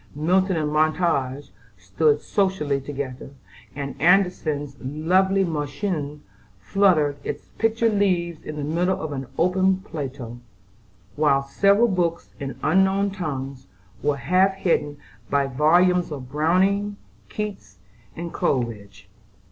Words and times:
Milton 0.15 0.57
and 0.57 0.73
Montaigne 0.73 1.43
stood 1.77 2.21
socially 2.21 2.81
together, 2.81 3.29
and 3.75 3.93
Andersen's 4.01 4.75
lovely 4.79 5.45
"Märchen" 5.45 6.21
fluttered 6.59 7.17
its 7.23 7.49
pictured 7.59 7.93
leaves 7.99 8.41
in 8.41 8.55
the 8.55 8.63
middle 8.63 8.99
of 8.99 9.11
an 9.11 9.27
open 9.37 9.77
Plato; 9.77 10.39
while 11.15 11.43
several 11.43 11.87
books 11.87 12.33
in 12.39 12.57
unknown 12.63 13.11
tongues 13.11 13.67
were 14.01 14.17
half 14.17 14.55
hidden 14.55 14.97
by 15.29 15.45
volumes 15.45 16.11
of 16.11 16.31
Browning, 16.31 16.97
Keats, 17.29 17.77
and 18.15 18.33
Coleridge. 18.33 19.07